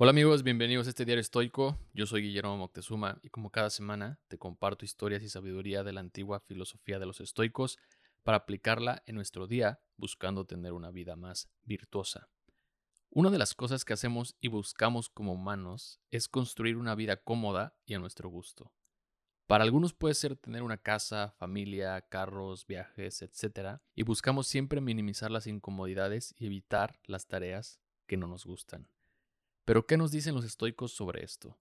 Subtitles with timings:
[0.00, 1.76] Hola amigos, bienvenidos a este diario estoico.
[1.92, 5.98] Yo soy Guillermo Moctezuma y como cada semana te comparto historias y sabiduría de la
[5.98, 7.80] antigua filosofía de los estoicos
[8.22, 12.28] para aplicarla en nuestro día buscando tener una vida más virtuosa.
[13.10, 17.74] Una de las cosas que hacemos y buscamos como humanos es construir una vida cómoda
[17.84, 18.70] y a nuestro gusto.
[19.48, 23.80] Para algunos puede ser tener una casa, familia, carros, viajes, etc.
[23.96, 28.88] Y buscamos siempre minimizar las incomodidades y evitar las tareas que no nos gustan.
[29.68, 31.58] Pero ¿qué nos dicen los estoicos sobre esto?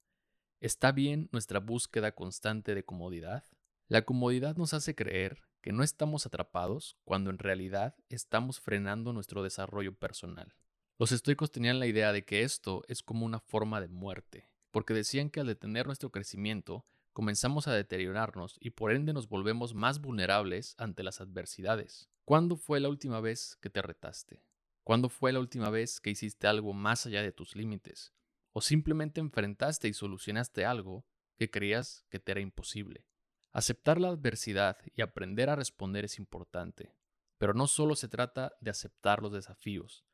[0.62, 3.44] ¿Está bien nuestra búsqueda constante de comodidad?
[3.90, 9.44] La comodidad nos hace creer que no estamos atrapados cuando en realidad estamos frenando nuestro
[9.44, 10.54] desarrollo personal.
[10.98, 14.94] Los estoicos tenían la idea de que esto es como una forma de muerte, porque
[14.94, 20.00] decían que al detener nuestro crecimiento, comenzamos a deteriorarnos y por ende nos volvemos más
[20.00, 22.10] vulnerables ante las adversidades.
[22.24, 24.46] ¿Cuándo fue la última vez que te retaste?
[24.88, 28.14] ¿Cuándo fue la última vez que hiciste algo más allá de tus límites?
[28.54, 33.06] ¿O simplemente enfrentaste y solucionaste algo que creías que te era imposible?
[33.52, 36.96] Aceptar la adversidad y aprender a responder es importante,
[37.38, 40.06] pero no solo se trata de aceptar los desafíos.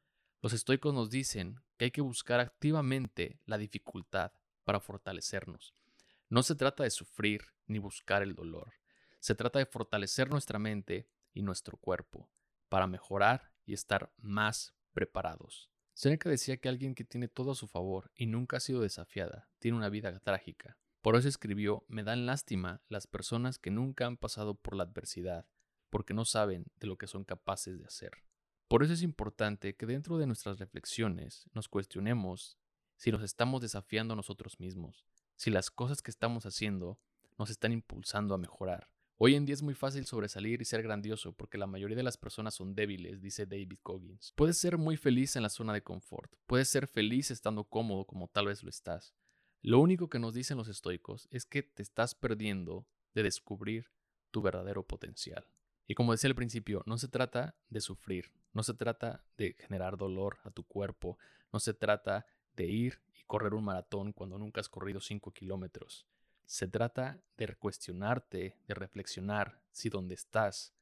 [0.41, 4.31] Los estoicos nos dicen que hay que buscar activamente la dificultad
[4.63, 5.75] para fortalecernos.
[6.29, 8.73] No se trata de sufrir ni buscar el dolor.
[9.19, 12.27] Se trata de fortalecer nuestra mente y nuestro cuerpo
[12.69, 15.69] para mejorar y estar más preparados.
[15.93, 19.49] Seneca decía que alguien que tiene todo a su favor y nunca ha sido desafiada
[19.59, 20.77] tiene una vida trágica.
[21.01, 25.45] Por eso escribió, me dan lástima las personas que nunca han pasado por la adversidad,
[25.89, 28.11] porque no saben de lo que son capaces de hacer.
[28.67, 32.57] Por eso es importante que dentro de nuestras reflexiones nos cuestionemos
[32.95, 36.99] si nos estamos desafiando a nosotros mismos, si las cosas que estamos haciendo
[37.37, 41.33] nos están impulsando a mejorar, Hoy en día es muy fácil sobresalir y ser grandioso
[41.33, 44.33] porque la mayoría de las personas son débiles, dice David Coggins.
[44.35, 48.27] Puedes ser muy feliz en la zona de confort, puedes ser feliz estando cómodo como
[48.27, 49.13] tal vez lo estás.
[49.61, 53.91] Lo único que nos dicen los estoicos es que te estás perdiendo de descubrir
[54.31, 55.45] tu verdadero potencial.
[55.85, 59.95] Y como decía al principio, no se trata de sufrir, no se trata de generar
[59.95, 61.19] dolor a tu cuerpo,
[61.51, 62.25] no se trata
[62.55, 66.07] de ir y correr un maratón cuando nunca has corrido 5 kilómetros.
[66.45, 70.73] Se trata de cuestionarte, de reflexionar si donde estás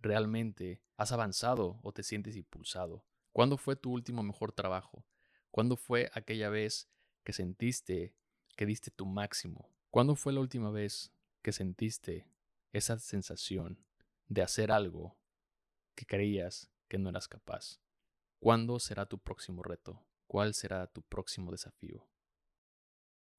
[0.00, 3.04] realmente has avanzado o te sientes impulsado.
[3.32, 5.04] ¿Cuándo fue tu último mejor trabajo?
[5.50, 6.88] ¿Cuándo fue aquella vez
[7.24, 8.14] que sentiste
[8.56, 9.70] que diste tu máximo?
[9.90, 11.12] ¿Cuándo fue la última vez
[11.42, 12.26] que sentiste
[12.72, 13.84] esa sensación
[14.28, 15.16] de hacer algo
[15.94, 17.80] que creías que no eras capaz?
[18.40, 20.04] ¿Cuándo será tu próximo reto?
[20.26, 22.06] ¿Cuál será tu próximo desafío?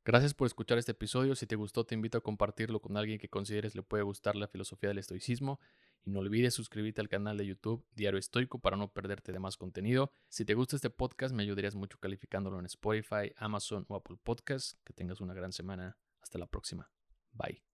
[0.09, 1.35] Gracias por escuchar este episodio.
[1.35, 4.47] Si te gustó, te invito a compartirlo con alguien que consideres le puede gustar la
[4.47, 5.59] filosofía del estoicismo.
[6.03, 9.55] Y no olvides suscribirte al canal de YouTube Diario Estoico para no perderte de más
[9.55, 10.11] contenido.
[10.27, 14.79] Si te gusta este podcast, me ayudarías mucho calificándolo en Spotify, Amazon o Apple Podcasts.
[14.83, 15.95] Que tengas una gran semana.
[16.23, 16.89] Hasta la próxima.
[17.33, 17.68] Bye.